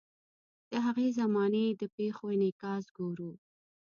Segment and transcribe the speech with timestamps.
[0.71, 3.31] د هغې زمانې د پیښو انعکاس ګورو.